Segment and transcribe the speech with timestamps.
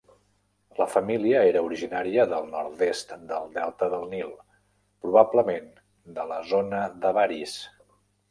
[0.77, 4.33] La família era originària del nord-est del delta del Nil,
[5.05, 5.69] probablement
[6.19, 7.57] de la zona d'Avaris.